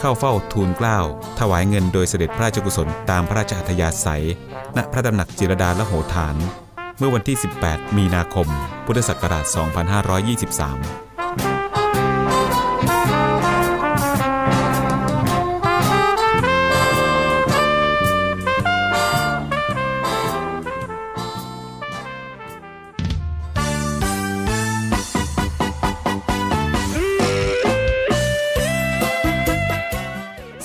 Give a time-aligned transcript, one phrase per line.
[0.00, 0.98] เข้าเฝ้าทูลเกล้า
[1.38, 4.24] ถวายเงินโดยเสด็จพระราชกุศลตามพระราชอัธยาศัย
[4.76, 6.36] ณพระตำหนักจิรดาละโหฐาน
[6.98, 8.48] เมื่อวันที่ 18 มีนาคม
[8.86, 11.09] พุทธศักราช 2523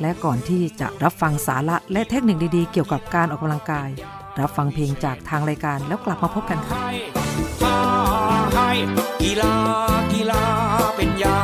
[0.00, 3.88] และก่อนที่จะรับฟังสาระและเทคนิคดีๆ เกี่ยวกับการออกกำลังกาย
[4.40, 7.78] รับฟังเพลงจากทางรายการแล้วกลับมาพบกันค่ะให้า
[8.54, 8.70] ให้
[9.22, 9.54] กีฬา
[10.12, 10.44] กีฬา
[10.96, 11.40] เป็นยา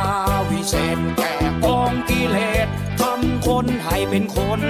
[0.49, 1.33] วิเศษแก่
[1.65, 2.67] กองกิเลส
[3.01, 4.61] ทำคนให้เป็นคน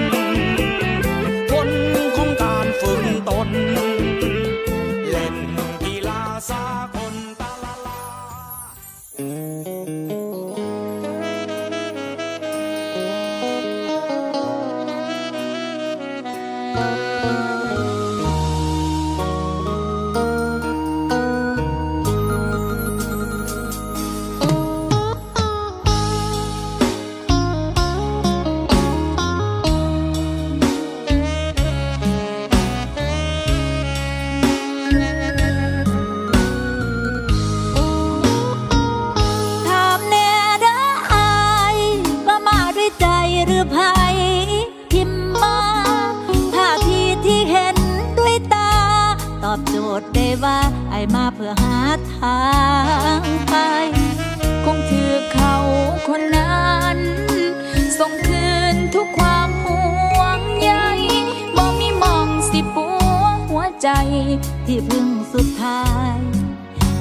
[64.76, 65.82] ที่พึ่งสุดท้า
[66.14, 66.16] ย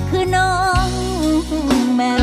[0.09, 0.53] คือน้อ
[0.87, 0.89] ง
[1.95, 2.13] แม่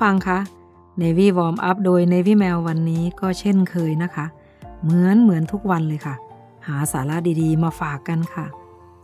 [0.00, 0.38] ฟังคะ
[1.00, 4.26] Navy Warm Up โดย Navy Mail วันนี้ก็เช่นเคยนะคะ
[4.82, 6.14] เหมือนเหมือนทุกวันเลยค่ะ
[6.66, 8.46] หาสาระดีๆ มาฝากกันค่ะ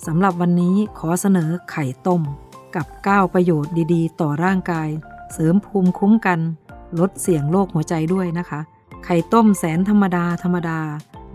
[0.06, 2.22] สำหรับวันนี้ขอเสนอไข่ต้ม
[2.76, 4.88] กับ 9 ประโยชน์ดีๆ ต่อร่างกาย
[5.32, 6.40] เสริมภูมิคุ้มกัน
[6.98, 8.60] ลดเสี่ยงโรคหัวใจด้วยนะคะ
[9.04, 10.80] ไข่ต้มแสนธรรมดาธรรมดา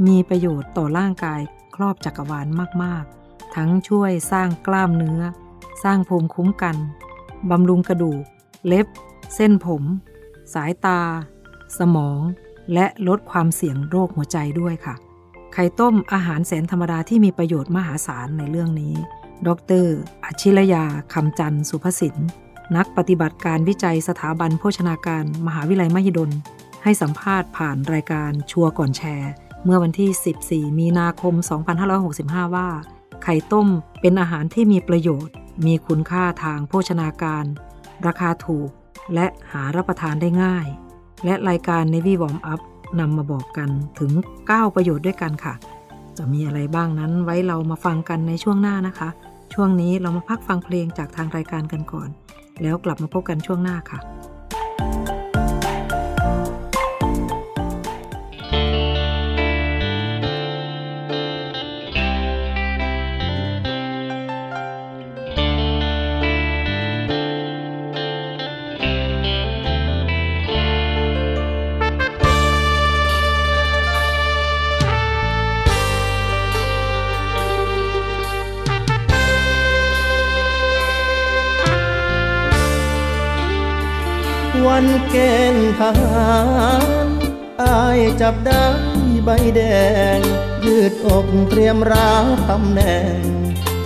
[0.07, 1.41] มีประโยชน์ต่อร่างกาย
[1.75, 2.47] ครอบจักรวาล
[2.83, 5.21] มากๆ ทั้งช่วยสร้างกล้ามเนื้อ
[5.83, 6.75] สร้างภูมิคุ้มกัน
[7.49, 8.23] บำรุงกระดูก
[8.67, 8.87] เล็บ
[9.35, 9.83] เส้นผม
[10.53, 11.01] สายตา
[11.79, 12.19] สมอง
[12.73, 14.95] และลดความเสี่ยงโรคหัวใจด้วยค่ะ
[15.53, 18.95] ไข่ต้มอาหารแสนธรรมดาที่มีประโยชน์มหาศาลในเรื่องนี้
[19.47, 19.49] ด
[19.83, 19.85] ร
[20.23, 22.15] อาชิรยาคำจันทร์สุภสิน
[22.75, 26.31] นักปฏิบัติการวิจัยสถาบันโภชนาการ มหาวิทยาลัยมหิดล
[26.83, 29.31] ให้สัมภาษณ์ผ่านรายการชัวก่อนแชร์
[29.63, 31.33] เมื่อวันที่ 14 มีนาคม
[31.95, 32.69] 2565 ว่า
[33.23, 33.67] ไข่ต้ม
[34.01, 35.35] เป็นอาหารที่มีประโยชน์
[35.65, 37.45] มีคุณค่าทางโภชนาการ
[38.05, 38.69] ราคาถูก
[39.13, 40.67] และหารับประทานได้ง่าย
[41.25, 42.61] และรายการ Navy Warm Up
[42.99, 43.69] นำมาบอกกัน
[43.99, 44.11] ถึง
[44.47, 45.53] 9 ประโยชน์ด้วยกันค่ะ
[46.17, 49.09] จะมีอะไรบ้างนั้นไว้เรามาฟังกันในช่วงหน้านะคะ
[49.53, 52.09] ช่วงนี้เรามาพักฟังเพลงจากทางรายการกันก่อน
[52.61, 53.99] แล้วกลับมาพบกันช่วงหน้าค่ะ
[84.81, 85.17] วันเก
[85.55, 86.31] ณฑ์ทหา
[87.05, 87.07] ร
[87.61, 88.65] อายจับได้
[89.25, 89.61] ใบแด
[90.17, 90.19] ง
[90.65, 93.21] ยืดอกเตรียมรับตำแหน่ง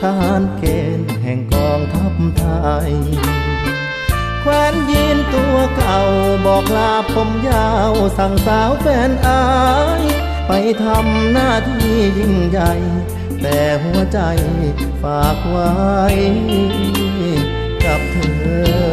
[0.01, 0.63] ทหารเก
[0.97, 2.45] ณฑ์แห่งกองทัพไท
[2.89, 2.91] ย
[4.41, 6.01] แควนยีนตัวเก่า
[6.45, 9.43] บอกลาผมยาวสั่งสาวแฟนอา
[9.99, 10.01] ย
[10.47, 10.51] ไป
[10.83, 12.73] ทำหน้าที่ยิ่งใหญ่
[13.41, 14.19] แต่หัวใจ
[15.01, 15.75] ฝากไว้
[17.85, 18.17] กับเธ
[18.81, 18.84] อ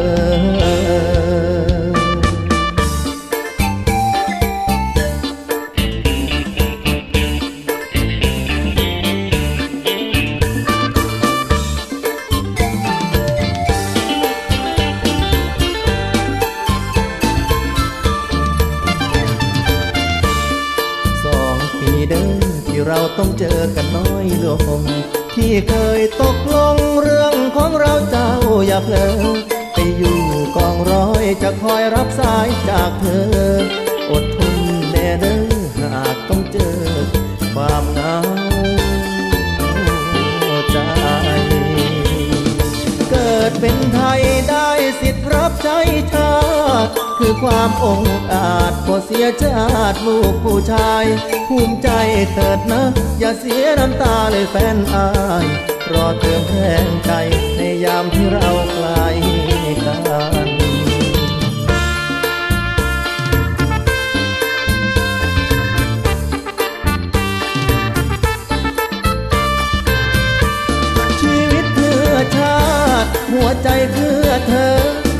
[24.53, 24.83] น้อยลง
[25.35, 28.31] ที่เคยตกลงเรื่องของเราเจ้า
[28.67, 29.09] อย่าเพลอ
[29.73, 30.19] ไปอยู่
[30.55, 33.23] กองร้อยจะคอยรับสายจากเธอ
[34.11, 34.55] อดทน
[34.91, 35.43] แน่เด้อ
[35.79, 36.77] หากต้องเจอ
[37.53, 38.17] ความเหงา
[40.71, 40.77] ใจ
[43.09, 44.69] เกิดเป็นไทยได้
[45.01, 45.79] สิทธิ์รับใช้
[46.13, 46.35] ชา
[46.85, 51.05] ติ คือความองอาจบ่เสียชาติลูกผู้ชาย
[51.47, 51.89] ภูมิใจ
[52.31, 52.83] เถิดนะ
[53.19, 55.07] อย่าเสียน้ำตาเลยแฟนอา
[55.43, 55.45] ย
[55.91, 57.11] รอเติมแรงใจ
[57.55, 58.87] ในยามที่เราไกล
[59.85, 60.53] กัน
[73.53, 74.75] คใจเพื่อเธอ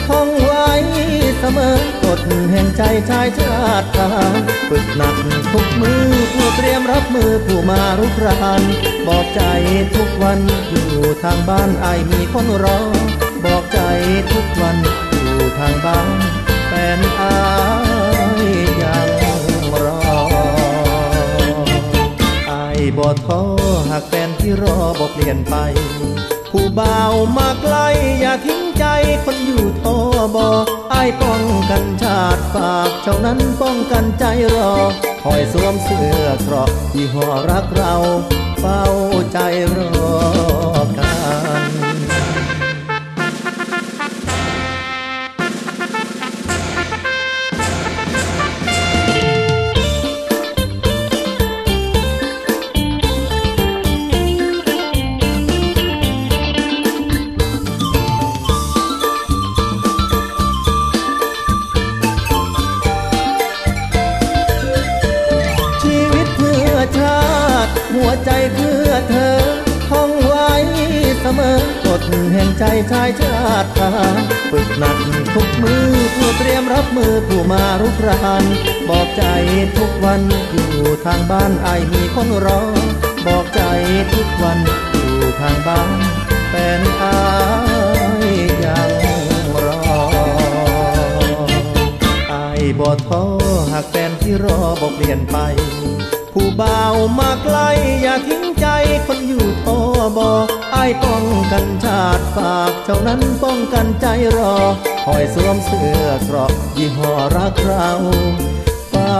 [0.08, 0.68] ท่องไว้
[1.40, 2.20] เสมอกฎ
[2.52, 4.10] แห่งใจชายชาติทา
[4.70, 5.16] ฝึกหนัก
[5.52, 5.93] ทุกมือ
[7.14, 8.62] มือผู้มารุกราน
[9.08, 9.42] บอกใจ
[9.96, 10.40] ทุกวัน
[10.70, 10.90] อยู่
[11.24, 12.80] ทางบ้านไอมีคนรอ
[13.46, 13.80] บอกใจ
[14.32, 14.78] ทุกวัน
[15.12, 16.10] อยู่ทางบ้าน
[16.68, 17.36] แฟนอา
[18.42, 18.46] ย
[18.82, 19.10] ยัง
[19.84, 20.02] รอ
[22.48, 22.52] ไอ
[22.98, 23.42] บ่ท้อ
[23.90, 25.56] หากแฟนที่รอบ่เปลี่ยนไป
[26.52, 27.76] ผู้บ่าวมาไกล
[28.20, 28.86] อย่าทิ้งใจ
[29.24, 29.96] คนอยู่ทอ
[30.36, 30.50] บอ
[30.92, 34.76] ไอป้องกันชาติฝากเจ้านั้นป้องกันใจรอ
[35.24, 37.94] คอยสวมเสื้อเกราะที่หอรักเรา
[38.60, 38.84] เฝ้า
[39.32, 39.38] ใจ
[39.76, 39.94] รอ
[40.98, 41.14] กั
[41.72, 41.73] น
[72.92, 74.18] ชายชาติทาร
[74.52, 74.98] ฝึกหนัก
[75.34, 78.44] ทุกมือเพื่อเตรียมรับมือผู้มารุกราน
[78.90, 79.24] บอกใจ
[79.78, 80.22] ทุกวัน
[80.52, 80.72] อยู่
[81.06, 82.62] ทางบ้านไอมีคนรอ
[83.28, 83.62] บอกใจ
[84.14, 84.58] ทุกวัน
[84.92, 85.90] อยู่ทางบ้าน
[86.50, 87.18] แฟนอา
[88.24, 88.26] ย
[88.66, 88.92] ยัง
[89.66, 89.84] รอ
[92.30, 92.34] ไอ
[92.80, 93.24] บ่ท้อ
[93.72, 95.38] หากแฟนที่รอบ่เปลี่ยนไป
[96.34, 97.58] ผู้บ่าวมาไกล
[98.04, 98.43] อย่าทิ้ง
[99.08, 99.78] คนอยู่ทอ
[100.18, 100.32] บอ
[100.72, 104.06] ไอ้ป้องกันชาติฝากเจ้านั้นป้องกันใจ
[104.38, 104.56] รอ
[105.06, 107.90] คอยสวมเสื้อเกราะยี่ห้อรักเรา
[108.90, 109.20] เฝ้า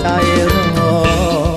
[0.00, 0.08] ใจ
[0.76, 1.51] รอ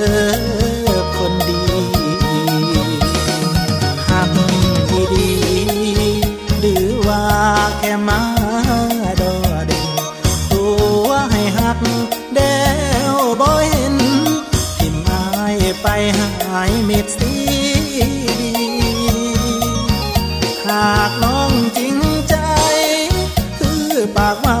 [0.00, 0.04] อ
[1.16, 1.62] คนดี
[4.08, 4.30] หัก
[4.88, 5.30] ที่ดี
[6.60, 7.24] หรือว่า
[7.78, 8.22] แค่มา
[9.20, 9.34] ดอ
[9.66, 9.88] เด่น
[10.52, 10.64] ตั
[11.06, 11.78] วให้หัก
[12.34, 12.40] เด
[13.14, 13.96] วบ่เห็น
[14.78, 15.86] ทิมอายไป
[16.18, 17.32] หายเม็ดสี
[18.58, 18.70] ดี
[20.66, 21.96] หากน้องจริง
[22.28, 22.36] ใจ
[23.58, 23.84] คือ
[24.16, 24.60] ปากเมา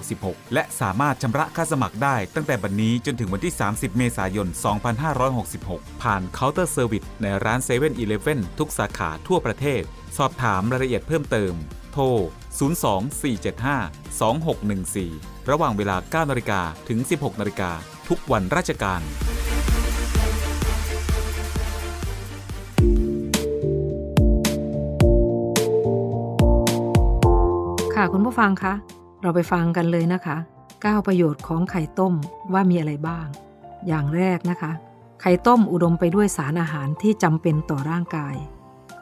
[0.00, 4.48] 2566 และสามารถชำระค่าสมัครได้ ตั้งแต่บัดนี้จนถึงวันที่ 30 เมษายน
[5.24, 9.82] 2566 ผ่านเคาน์เตอร์เซอร์วิสในร้าน7 e เ e ่ e อทุกสาขาทั่วประเทศ
[10.18, 11.52] สอบถามรายละเอียดเพิ่มเติม
[11.92, 12.04] โทร
[14.54, 17.72] 024752614 ระหว่างเวลา 9 นาฬิกาถึง 16 นาฬิกา
[18.08, 19.00] ทุกวันราชการ
[27.94, 28.74] ค่ะคุณผู้ฟังคะ
[29.22, 30.36] เราไปฟังกันเลยนะคะ
[30.72, 32.14] 9 ประโยชน์ของไข่ต้ม
[32.52, 33.26] ว่ามีอะไรบ้าง
[33.86, 34.72] อย่างแรกนะคะ
[35.20, 38.36] ไข่ต้มอุดมไปด้วยสารอาหารที่จำเป็นต่อร่างกาย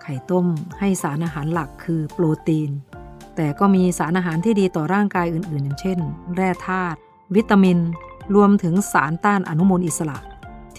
[0.02, 0.46] ไข่ต้ม
[0.78, 2.70] ให้สารอาหารหลักคือโปรตีน
[3.36, 5.98] แต่ก็มีสารอาหารที่ดีต่อร่างกายอื่นๆ อย่างเช่น
[6.34, 6.98] แร่ธาตุ
[7.34, 7.78] วิตามิน
[8.34, 10.18] รวมถึงสารต้านอนุมูลอิสระ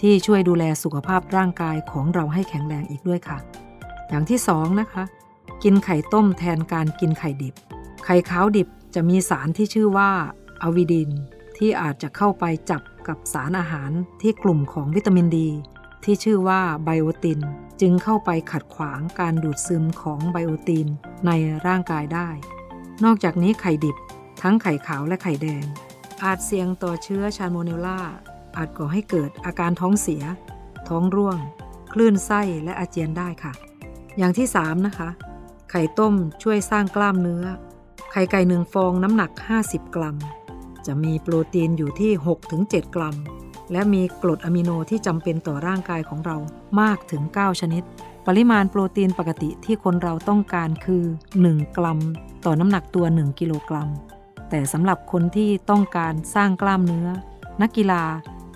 [0.00, 3.38] ที่ช่วยดูแลสุขภาพร่างกายของเราให้แข็งแรงอีกด้วยค่ะ
[4.08, 5.04] อย่างที่สองนะคะ
[5.62, 7.54] กินไข่ต้มแทนการกินไข่ดิบ
[8.04, 10.10] ไข่ขาวดิบจะมีสารที่ชื่อว่า
[10.62, 11.10] อะวิดิน
[11.56, 13.90] ที่อาจจะเข้าไปจับกับสารอาหาร
[14.22, 15.48] ที่กลุ่มของวิตามินดี
[16.04, 17.40] ที่ชื่อว่าไบโอติน
[17.80, 20.86] จึงเข้าไปขัดขวางการดูดซึมของไบโอติน
[21.26, 21.30] ใน
[21.66, 22.28] ร่างกายได้
[23.04, 23.96] นอกจากนี้ไข่ดิบ
[24.42, 25.64] ทั้งไข่ขาวและไข่แดง
[26.24, 28.00] อาจเสี่ยงต่อเชื้อชาโมเนลลา
[28.56, 30.22] อาจก่อให้เกิดอาการท้องเสีย
[30.88, 31.38] ท้องร่วง
[31.92, 33.52] คลื่นไส้และอาเจียนได้ค่ะ
[34.18, 35.08] อย่างที่ 3 นะคะ
[35.70, 37.44] ไข่ต้มช่วยสร้างกล้ามเนื้อ
[38.12, 39.30] ไข่ไก่หนึ่งฟองน้ำหนัก
[39.62, 40.16] 50 กรัม
[40.86, 42.12] จะมีโปรตีนอยู่ที่
[42.52, 43.16] 6-7 กรัม
[43.72, 46.36] และมีกรดอะมิโนที่จำเป็นต่อร่างกายของเรา
[46.80, 47.82] มากถึง 9 ชนิด
[48.26, 51.04] ปริมาณโปรตีนปกติที่คนเราต้องการคือ
[51.40, 51.98] 1 กรัม
[52.46, 53.88] ต่อน้ำหนักตัว 1 กิโลกรัม
[54.50, 57.08] แต่สำหรับคนที่ต้องการสร้างกล้ามเนื้อ
[57.62, 58.02] นักกีฬา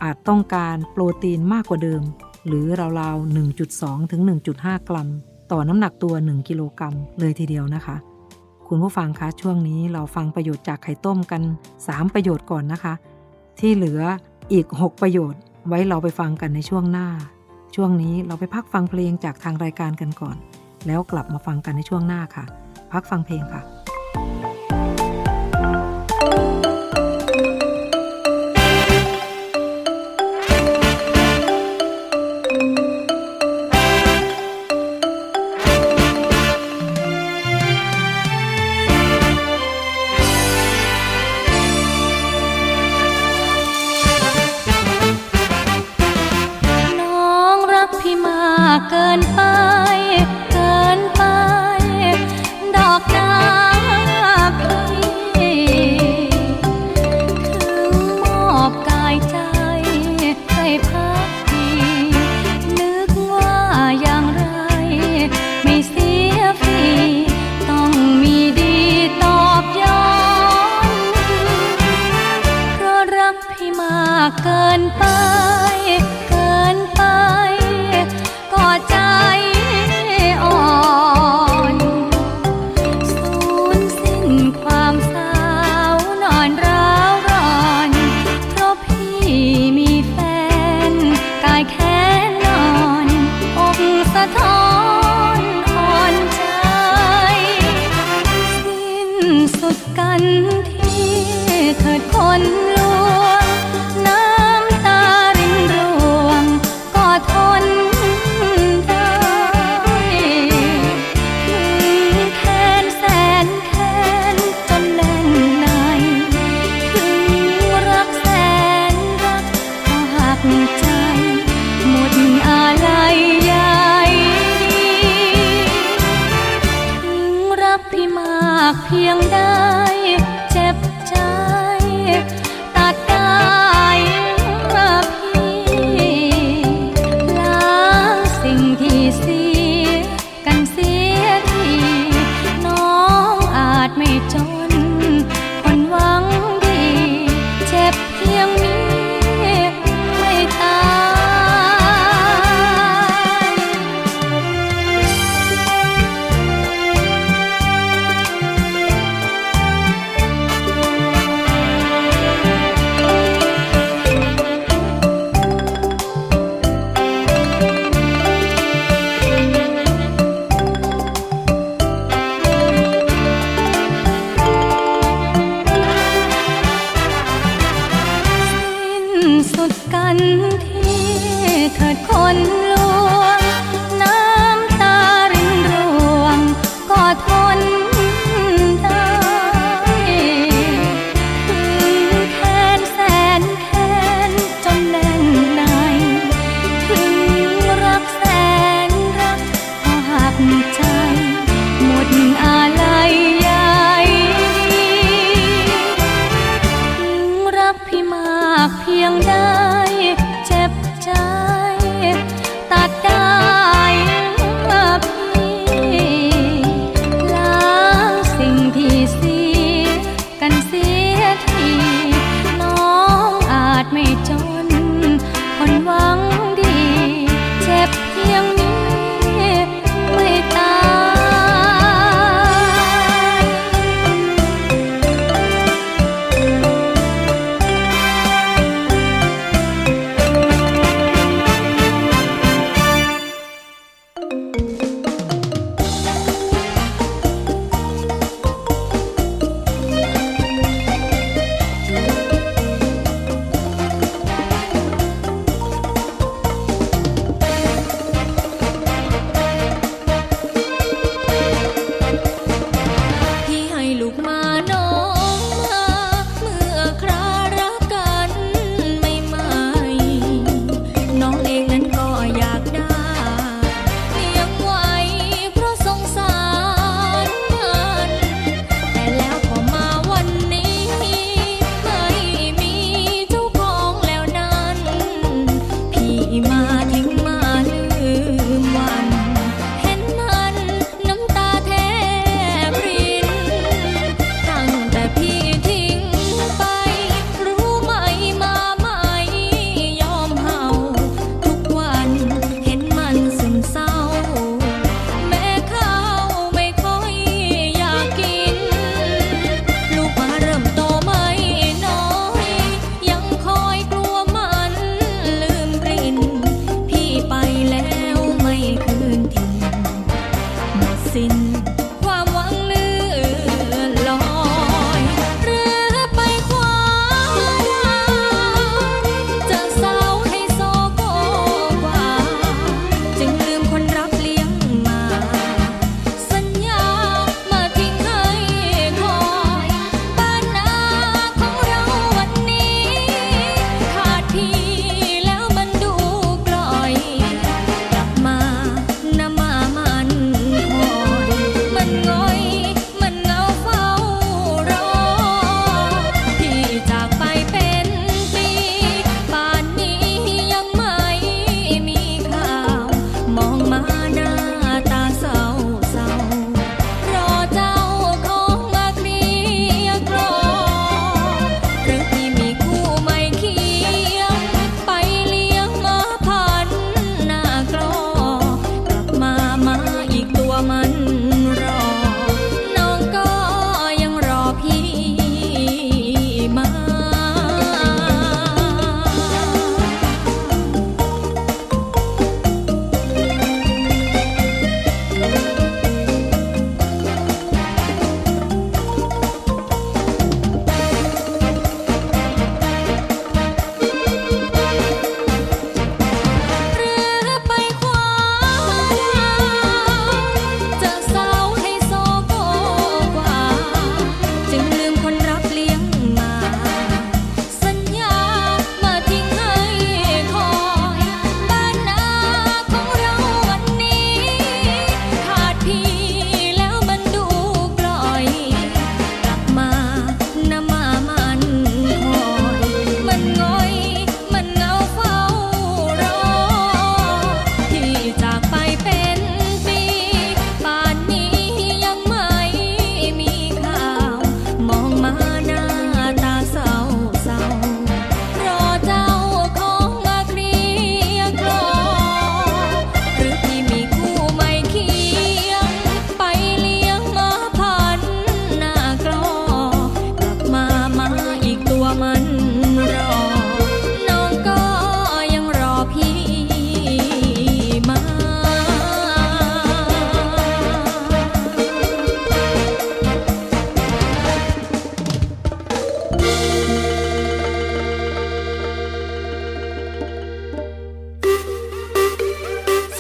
[0.03, 2.03] อาจต้องการโปรตีนมากกว่าเดิม
[2.46, 2.66] หรือ
[3.01, 4.22] ราวๆ 1.2 ถึง
[4.55, 5.09] 1.5 กรัม
[5.53, 7.96] ต่อน้ำหนักตัว 1 กิโลกรัมเลยทีเดียวนะคะ
[8.68, 11.42] คุณผู้ฟังคะช่วงนี้เราฟังประโยชน์จากไข่ต้มกัน
[11.79, 12.94] 3 ประโยชน์ก่อนนะคะ
[13.61, 14.01] ที่เหลือ
[14.53, 17.09] อีก 6 ประโยชน์ ไว้เราไปฟังกันในช่วงหน้า
[17.74, 20.37] ช่วงนี้เราไปพักฟังเพลงจากทางรายการกันก่อน
[20.87, 22.44] แล้วกลับมาฟังกันในช่วงหน้าค่ะ
[22.92, 23.62] พักฟังเพลงค่ะ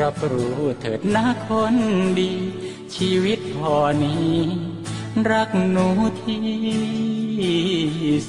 [0.00, 1.74] รับรู้เถิดนะคน
[2.18, 2.32] ดี
[2.96, 4.34] ชีวิตพอนี้
[5.30, 5.88] รักหนู
[6.22, 6.44] ที่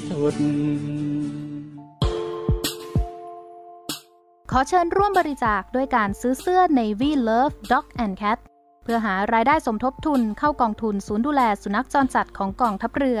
[0.08, 0.36] สุด
[4.50, 8.38] ขอเชิญร่วมบริจาคด้วยการซื้อเสื้อ Navy Love Dog and Cat
[8.84, 13.20] เพื่อหารายได้สมทบทุนเข้ากองทุนศูนย์ดูแลสุนัขจรจัดของกองทัพเรือ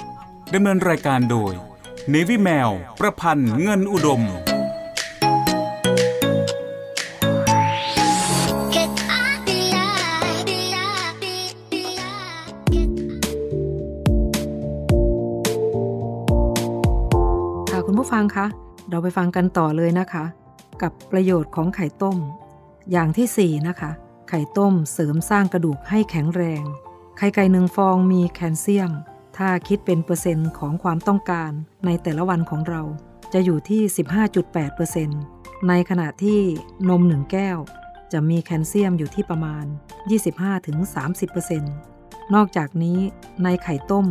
[0.55, 1.53] ดำเนินรายการโดย
[2.13, 4.21] Navy แมว ประพันธ์เงินอุดม
[17.71, 18.45] ค่ะคุณผู้ฟังคะ
[18.89, 20.25] เราไปฟังกันต่อเลยนะคะ
[20.81, 22.17] กับประโยชน์ของไข่ต้ม
[22.91, 23.91] อย่างที่ 4 นะคะ
[24.29, 26.63] ไข่ต้มเสริมสร้างกระดูกให้แข็งแรง
[27.17, 28.91] ไข่ไก่หนึ่งฟองมีแคลเซียม
[29.37, 31.51] ถ้าคิดเป็นเปอร์เซ็นต์ของความต้องการ
[31.85, 32.81] ในแต่ละวันของเรา
[33.33, 33.81] จะอยู่ที่
[34.95, 36.39] 15.8%ในขณะที่
[36.89, 37.57] นมหนึ่งแก้ว
[38.13, 39.65] จะมีแคลเซียมอยู่ที่ประมาณ
[40.39, 42.99] 25-30%นอกจากนี้
[43.43, 44.07] ในไข่ต้ม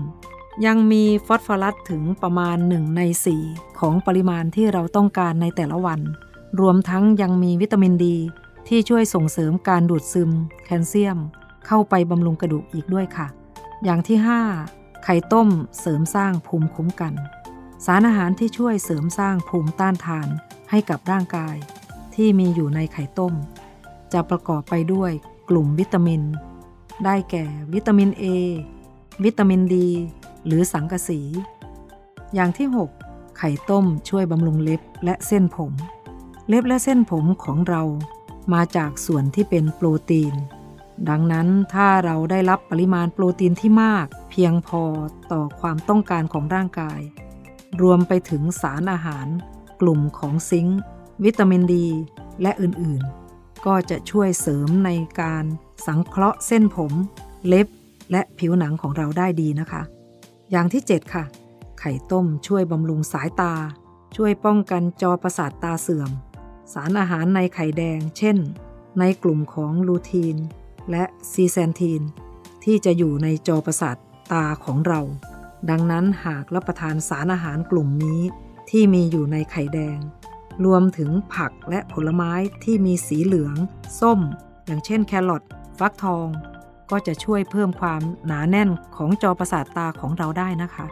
[0.67, 3.03] ยังมีฟอสฟอรัสถึงประมาณ 1 ใน
[3.41, 6.01] 4 ของปริมาณที่เราต้องการในแต่ละวัน
[6.61, 8.17] รวมทั้งยังมีวิตามินดี
[8.69, 10.31] ที่ช่วยส่งเสริมการดูดซึม
[10.65, 11.19] แคลเซียม
[11.67, 13.27] เข้าไปบำรุงกระดูกอีกด้วยค่ะ
[13.85, 15.49] อย่างที่ 5 ไข่ต้ม
[15.81, 17.15] เสริมสร้างภูมิคุ้มกัน
[17.87, 20.29] สารอาหารที่ช่วยเสริมสร้างภูมิต้านทาน
[20.71, 21.57] ให้กับร่างกาย
[22.15, 23.35] ที่มีอยู่ในไข่ต้ม
[24.13, 25.13] จะประกอบไปด้วย
[25.49, 26.23] กลุ่มวิตามิน
[27.05, 28.25] ได้แก่วิตามิน A
[29.25, 29.89] วิตามินดี
[30.47, 31.21] หรือสังกะสี
[32.35, 32.69] อย่างที่
[33.03, 35.73] 6 ไข่ต้มช่วยบำรุงเล็บและเส้นผม
[36.49, 37.83] เล็บและเส้นผมของเรา
[38.53, 40.35] มาจากส่วนที่เป็นโปรตีน
[41.09, 44.83] ดังนั้นถ้าเราได้รับปริมาณโปรตีนที่มาก เพียงพอ
[45.33, 47.01] ต่อความต้องการของร่างกาย
[47.83, 49.27] รวมไปถึงสารอาหาร
[49.81, 50.81] กลุ่มของซิงค์
[51.25, 51.89] วิตามินดี
[52.43, 54.91] และอื่นๆ ก็จะช่วยเสริมใน
[55.21, 55.45] การ
[55.87, 56.93] สังเคราะห์เส้นผม
[57.47, 57.69] เล็บ
[58.11, 59.83] และผิวหนังของเราได้ดีนะคะ
[60.51, 61.25] อย่างที่ 7 ค่ะ
[61.81, 63.55] ไข่ต้มช่วยบำรุงสายตา
[64.17, 66.11] ช่วยป้องกันจอประสาทตาเสื่อม
[66.73, 68.37] สารอาหารในไข่แดง เช่น
[68.99, 70.37] ในกลุ่มของลูทีน
[70.91, 72.03] และซีแซนทีน
[72.65, 73.97] ที่จะอยู่ในจอประสาท
[74.33, 75.01] ตาของเรา
[75.71, 78.21] ดังนั้นหากรับประทานสารอาหารกลุ่มนี้
[78.71, 79.99] ที่มีอยู่ในไข่แดง
[80.65, 82.33] รวมถึงผักและผลไม้
[82.65, 83.57] ที่มีสีเหลือง
[84.01, 84.21] ส้ม
[84.67, 85.43] อย่างเช่นแครอท
[85.79, 86.29] ฟักทอง
[86.91, 90.87] ก็จะช่วยเพิ่มความหนาแน่นของจอประสาทตาของเราได้นะคะ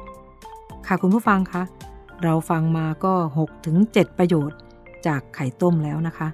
[0.86, 1.62] ค่ะคุณผู้ฟังคะ
[2.22, 4.58] เราฟังมาก็6ถึง7ประโยชน์
[5.06, 6.28] จากไข่ต้มแล้วนะคะ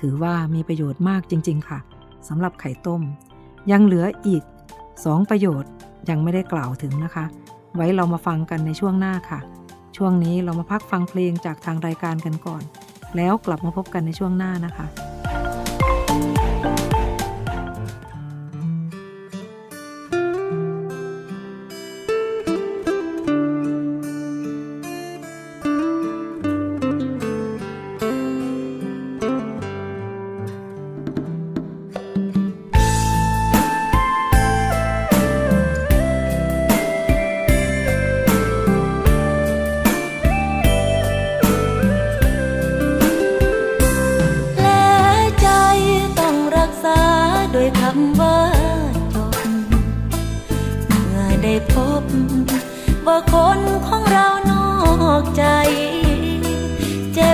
[0.00, 1.78] ถือว่ามีประโยชน์มากจริง ๆ ค่ะ
[2.28, 3.02] สำหรับไข่ต้ม
[3.70, 4.42] ยังเหลืออีก
[5.02, 5.70] 2 ประโยชน์
[6.10, 7.24] ยังไม่ได้กล่าวถึงนะคะ
[7.76, 9.40] ไว้เรามาฟังกันในช่วงหน้าค่ะ
[9.96, 12.62] ช่วงนี้เรามาพักฟังเพลงจากทางรายการกันก่อน
[13.16, 14.86] แล้วกลับมาพบกันในช่วงหน้านะคะ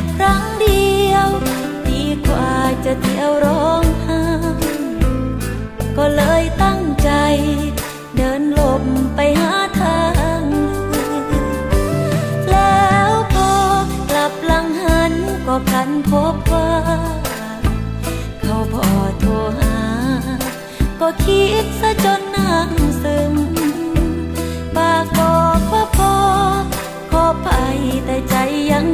[0.03, 1.29] บครั้งเดียว
[1.89, 2.51] ดีกว่า
[2.85, 4.23] จะเที่ยวร้องห้า
[4.55, 4.57] ม
[5.97, 7.11] ก็เลยตั้งใจ
[8.17, 8.83] เดินหลบ
[9.15, 10.03] ไปหาทา
[10.41, 10.43] ง
[12.51, 13.53] แล้วพอ
[14.11, 15.13] กลับหลังหัน
[15.47, 16.71] ก็พันพบว่า
[18.41, 18.89] เขาพอ
[19.21, 19.79] โทรหา
[21.01, 22.71] ก็คิดซะจนนั่ง
[23.03, 23.35] ซึม
[24.77, 26.15] ปากบอกว่าพอ
[27.11, 27.49] ขอไป
[28.07, 28.35] แต่ใจ
[28.73, 28.87] ยัง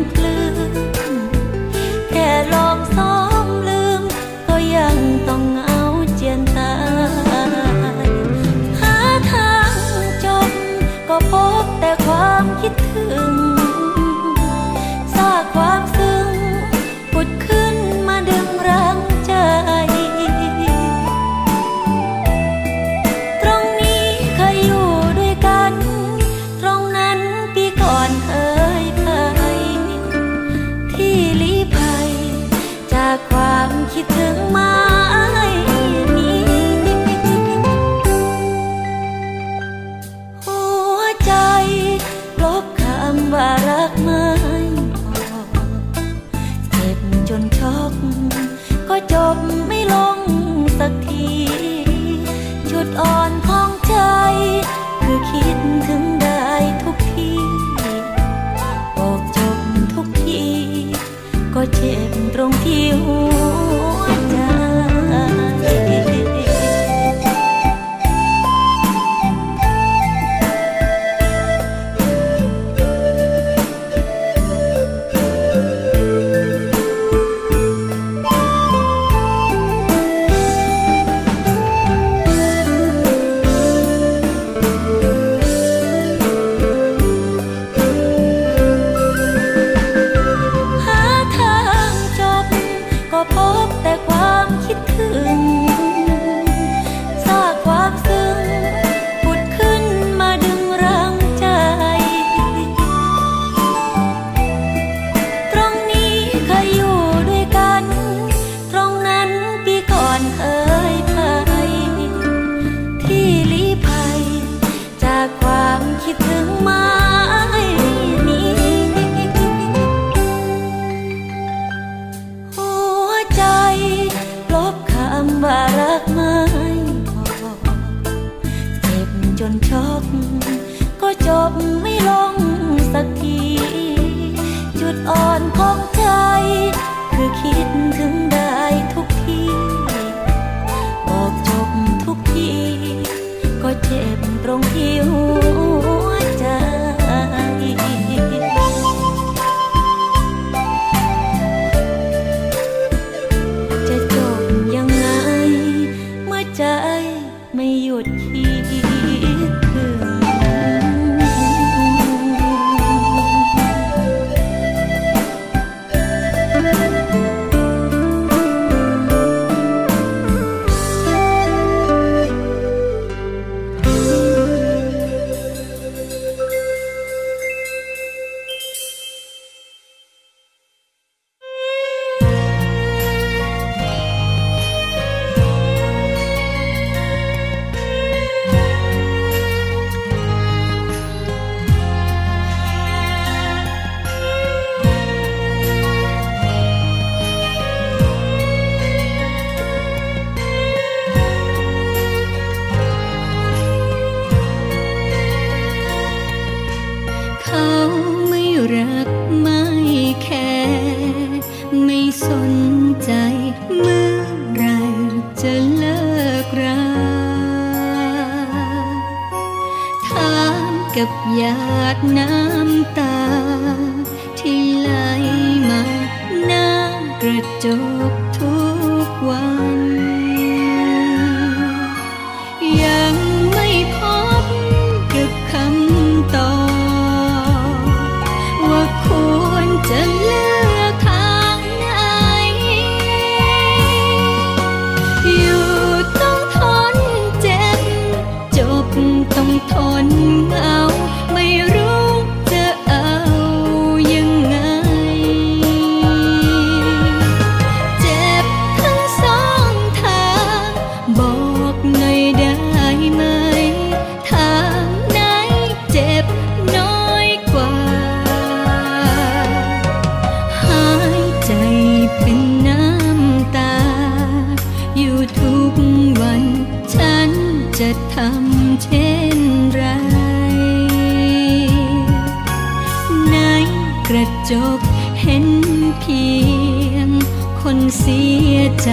[287.99, 288.23] เสี
[288.55, 288.91] ยใจ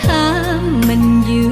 [0.00, 0.26] ถา
[0.60, 1.51] มมันอยู่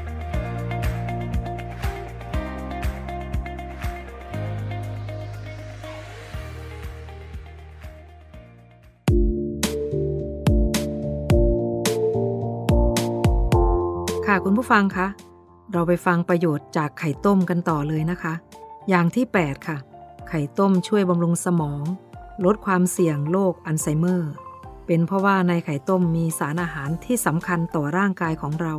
[14.33, 15.07] ค่ะคุณผู้ฟังคะ
[15.71, 18.33] เราไปฟังประโยชน์จากไข่ต้มกันต่อเลยนะคะ
[18.89, 19.77] อย่างที่ 8 ค่ะ
[20.29, 21.83] ไข่ต้มช่วยบำรุงสมอง
[22.45, 24.31] ลดความเสี่ยงโรคอัลไซเมอร์
[24.85, 28.73] เป็นเพราะว่าในไข่ต้มมีสารอาหารที่สำคัญต่อร่างกายของเรา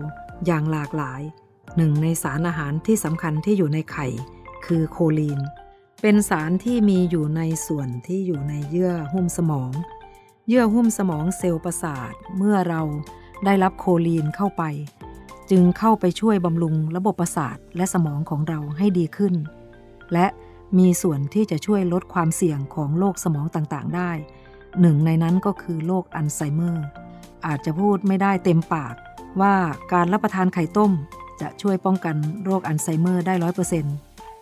[0.47, 1.23] อย่างหลากหลาย
[1.77, 4.07] หนึ่งในสารอาหารที่สำคัญที่อยู่ในไข่
[4.67, 5.41] คือโคลีน
[6.03, 9.71] เป็นสารที่มีอยู่ในส่วนที่อยู่ในเยื่อหุ้มสมอง
[10.49, 12.83] เยื่อหุ้มสมองเซลล์ประสาทเมื่อเรา
[13.45, 14.65] ได้รับโคลีนเข้าไป
[15.55, 19.35] จึงเข้าไปช่วยบำรุงระบบประสาทและสมองของเราให้ดีขึ้น
[20.13, 20.27] และ
[20.79, 24.11] มีส่วนที่จะช่วยลดความเสี่ยงของโรคสมองต่างๆ ได้
[24.81, 26.87] หนึ่งในนั้นก็คือโรคอัลไซเมอร์
[27.47, 28.95] อาจจะพูดไม่ได้เต็มปาก
[29.41, 29.55] ว่า
[29.93, 30.93] การรับประทานไข่ต้ม
[31.41, 33.97] จะช่วยป้องกันโรคอัลไซเมอร์ได้ร้อยเปอร์เซ็นต์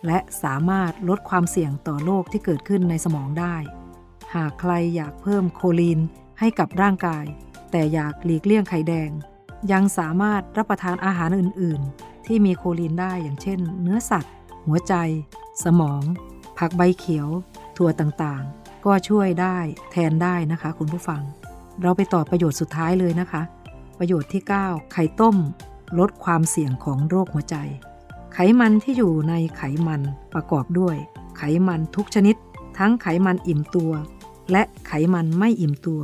[0.05, 3.55] และสามารถลดความเสี่ยงต่อโรคที่เกิดขึ้นในสมองได้
[4.35, 5.99] หากใครอยากเพิ่มโคลีน
[6.39, 7.25] ให้กับร่างกาย
[7.71, 9.11] แต่อยากหลีกเลี่ยงไข่แดง
[9.71, 14.33] ยังสามารถรับประทานอาหารอื่น ๆ ที่มีโคลีนได้อย่างเช่น เนื้อสัตว์
[14.65, 14.93] หัวใจ
[15.63, 16.01] สมอง
[16.57, 17.27] ผักใบเขียว
[17.77, 19.57] ถั่วต่างๆ ก็ช่วยได้
[19.91, 21.21] แทนได้นะคะ คุณผู้ฟัง
[21.81, 23.41] เราไปต่อประโยชน์สุดท้ายเลยนะคะ
[23.99, 25.35] ประโยชน์ที่ 9 ไข่ต้ม
[25.99, 27.55] ลดความเสี่ยงของโรคหัวใจ
[28.33, 30.01] ไขมันที่อยู่ในไขมัน
[30.33, 30.95] ประกอบด้วย
[31.37, 32.35] ไขมันทุกชนิด
[32.77, 33.91] ทั้งไขมันอิ่มตัว
[34.51, 36.01] และไขมันไม่อิ่มตัว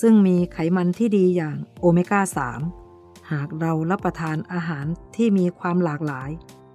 [0.00, 2.20] ซึ่งมีไขมันที่ดีอย่างโอเมก้า
[2.54, 2.79] 3
[3.32, 6.30] หากเรารับประทานอาหารที่มีความหลากหลาย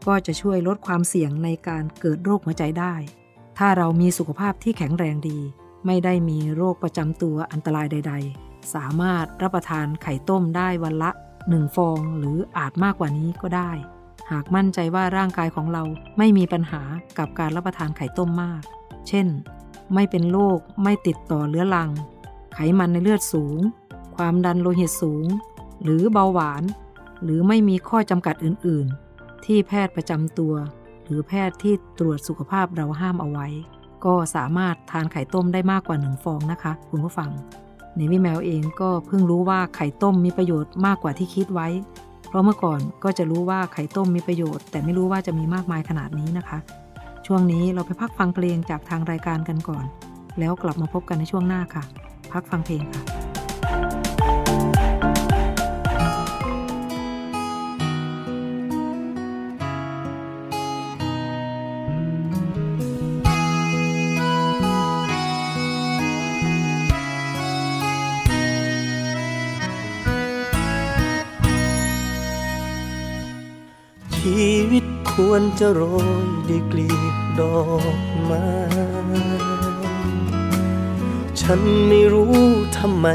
[0.08, 2.96] ก็จะช่วยลดความเสี่ยงในการเกิดโรคหัวใจได้
[3.58, 5.40] ถ้าเรามีสุขภาพที่แข็งแรงดี
[5.86, 11.12] ไม่ได้มีโรคประจำตัวอันตรายใด ๆ สามารถรับประทานไข่ต้มได้วันละ
[11.44, 13.72] 1ฟองหรืออาจมากกว่านี้ก็ได้
[14.32, 15.84] หากมั่นใจว่าร่างกายของเรา
[16.18, 16.82] ไม่มีปัญหา
[17.18, 18.62] กับการรับประทานไข่ต้มมาก
[19.08, 19.28] เช่น
[19.94, 21.90] ไม่เป็นโรคไม่ติดต่อเรื้อรัง
[22.54, 23.60] ไขมันในเลือดสูง
[24.16, 25.26] ความดันโลหิตสูง
[25.84, 26.64] หรือเบาหวาน
[27.24, 30.54] หรือไม่มีข้อจำกัดอื่น ๆ ที่แพทย์ประจำตัว
[31.06, 33.48] หรือแพทย์ที่ตรวจสุขภาพเราห้ามเอาไว้
[34.06, 37.30] ก็สามารถทานไข่ต้มได้มากกว่าหนึ่งฟองนะคะ คุณผู้ฟัง
[37.96, 41.68] ในวิแมวเองก็เพิ่งรู้ว่าไข่ต้มมีประโยชน์มากกว่าที่คิดไว้
[42.28, 46.60] เพราะเมื่อก่อนก็จะรู้ว่าไข่ต้มมีประโยชน์ แต่ไม่รู้ว่าจะมีมากมายขนาดนี้นะคะ
[47.26, 49.86] ช่วงนี้เราไปพักฟังเพลงจากทางรายการกันก่อน
[50.40, 51.84] แล้วกลับมาพบกันในช่วงหน้าค่ะ
[52.32, 53.25] พักฟังเพลงค่ะ
[75.20, 75.82] ควรจะโร
[76.26, 77.60] ยด้วยกลีบดอ
[77.98, 78.48] กไม้
[81.42, 82.36] ฉันไม่รู้
[82.78, 83.08] ทำไม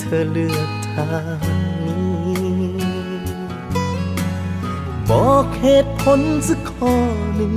[0.00, 1.38] เธอเลือกทาง
[1.86, 2.72] นี้
[5.10, 6.94] บอกเหตุผลสักข้อ
[7.36, 7.54] หนึ่ง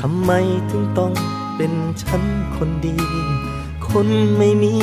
[0.00, 0.30] ทำไม
[0.70, 1.14] ถึงต้อง
[1.56, 2.22] เป็นฉัน
[2.56, 2.98] คนดี
[3.88, 4.74] คนไม่มี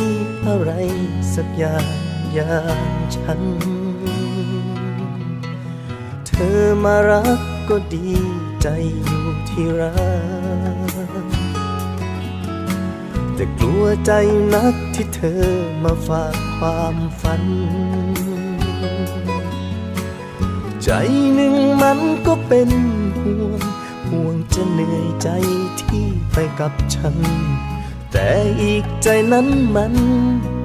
[0.45, 0.71] อะไร
[1.35, 1.85] สักอย่าง
[2.33, 3.41] อย่างฉัน
[6.57, 7.39] อมารัก
[7.69, 8.09] ก็ดี
[8.61, 8.67] ใจ
[9.05, 9.95] อยู่ที่รั
[11.25, 11.27] ก
[13.35, 14.11] แต่กลัวใจ
[14.53, 15.43] นักที่เธอ
[15.83, 17.43] มาฝากความฝัน
[20.83, 20.89] ใจ
[21.35, 22.69] หนึ่งมันก็เป็น
[23.21, 23.61] ห่วง
[24.09, 25.29] ห่วงจะเหนื่อยใจ
[25.81, 27.15] ที่ไปกับฉัน
[28.11, 28.29] แต่
[28.61, 29.93] อีกใจนั้นมัน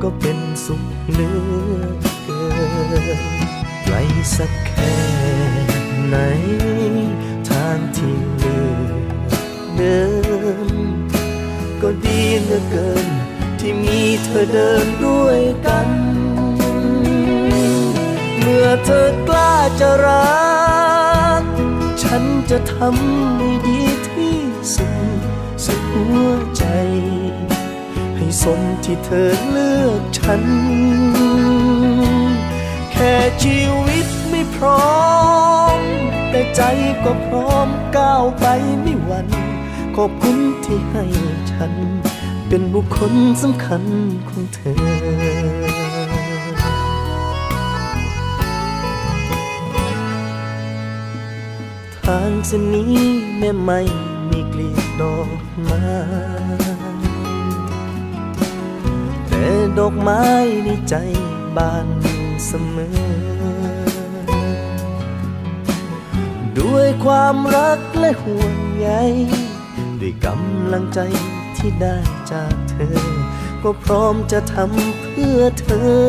[0.03, 1.31] ก็เป็นสุขเหลื
[1.77, 1.83] อ
[2.25, 2.43] เกิ
[3.19, 3.21] น
[3.85, 3.97] ไกล
[4.37, 5.68] สักแค่
[6.09, 6.17] ไหน
[7.49, 8.91] ทางที่เลือก
[9.77, 10.01] เดิ
[10.71, 10.75] น
[11.83, 13.09] ก็ดีเหลือเกิน
[13.61, 15.89] ที่มีเธอเดินด้วยกัน
[18.39, 21.43] เมื่อเธอกล้าจะรัก
[22.03, 24.39] ฉันจะทำให้ดีที่
[24.75, 24.87] สุ
[25.19, 25.21] ด
[25.65, 26.65] สุดหัวใจ
[28.17, 30.43] ให้สมที่เธอเลือกฉัน
[33.01, 34.89] แค่ชีวิตไม่พร้อ
[35.79, 35.81] ม
[36.31, 36.63] แต่ใจ
[37.05, 38.47] ก็พร้อมก้าวไป
[38.83, 39.29] ไม่หวั่น
[39.97, 41.05] ขอบคุณที่ให้
[41.51, 41.73] ฉัน
[42.49, 43.83] เป็นบุคคลสำคัญ
[44.29, 44.75] ของเธอ
[52.05, 52.97] ทางเส้นนี้
[53.39, 53.81] แม้ไม่
[54.31, 55.83] มีกลีบดอกไม้
[59.27, 59.45] แต่
[59.79, 60.23] ดอกไม้
[60.65, 60.95] ในใจ
[61.59, 61.87] บาน
[62.47, 62.99] เสมอ
[66.59, 68.89] ด้วยความรักและห่วงใย
[70.01, 71.01] ด้วยกำลังใจ
[71.57, 71.97] ที่ได้
[72.31, 73.01] จากเธอ
[73.63, 76.01] ก็พร้อมจะทำเพื่อเธอ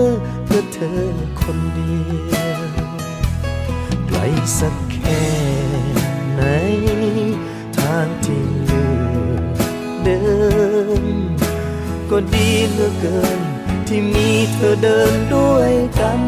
[0.46, 1.02] เพื่อเธอ
[1.42, 1.98] คนเดี
[2.34, 2.62] ยว
[4.08, 4.20] ไกล
[4.60, 5.24] สักแค่
[6.34, 6.44] ไหน
[7.78, 9.56] ทางที่เลือก
[10.04, 10.22] เดิ
[11.04, 11.06] น
[12.10, 13.40] ก็ดีเหลือเกิน
[13.92, 16.22] ที่มีเธอเดินด้วยกัน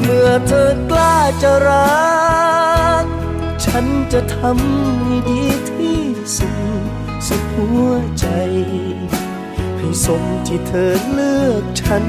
[0.00, 1.86] เมื่อเธอกล้าจะรั
[3.02, 3.04] ก
[3.64, 6.02] ฉันจะทำให้ดีที่
[6.36, 6.48] สุ
[6.80, 6.82] ด
[7.26, 8.26] สุดหัวใจ
[9.78, 12.06] ให้สมที่เธอเลือกฉัน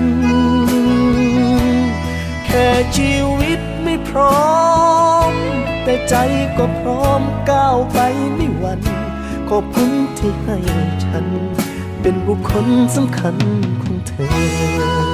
[2.46, 4.50] แค่ชีวิตไม่พร้อ
[5.32, 5.34] ม
[5.84, 6.16] แต่ใจ
[6.58, 8.00] ก็พร้อมก้าวไป
[8.36, 8.82] ไม่หวั่น
[9.50, 10.58] ขอบคุณที่ให้
[11.06, 11.28] ฉัน
[12.08, 13.36] เป็นบุคคลสำคัญ
[13.82, 15.05] ของเธอ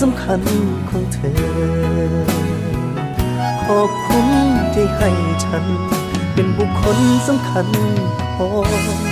[0.00, 0.40] สำคัญ
[0.90, 1.34] ของเธอ
[3.64, 4.26] ขอบคุณ
[4.74, 5.10] ที่ให้
[5.44, 5.64] ฉัน
[6.34, 7.66] เป็นบุคคลสำคัญ
[8.34, 9.11] ขอ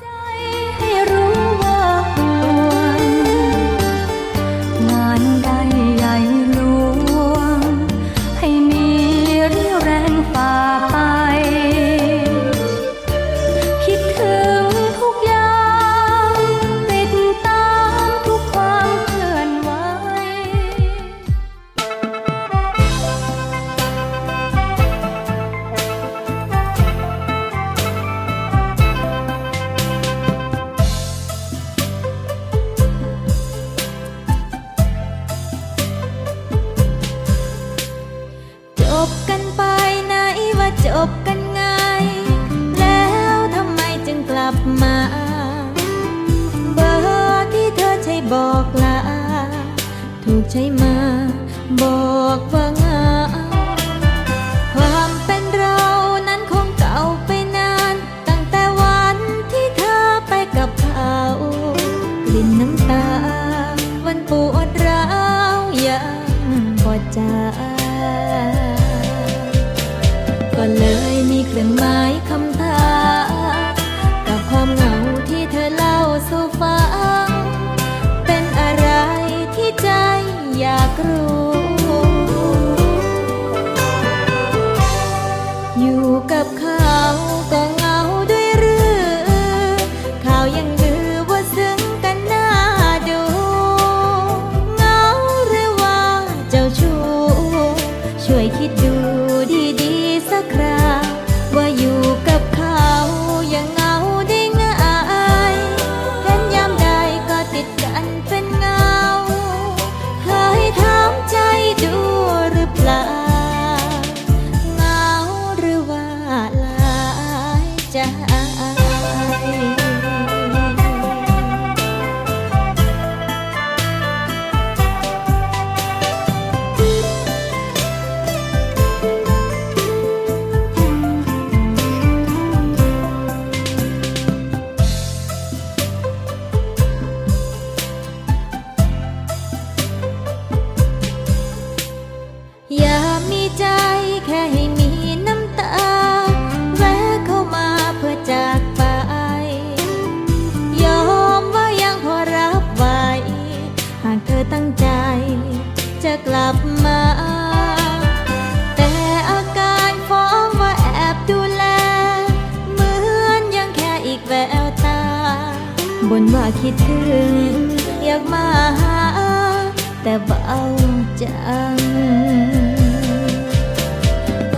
[50.53, 50.95] ใช้มา
[51.81, 51.83] บ
[52.13, 52.40] อก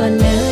[0.03, 0.42] จัง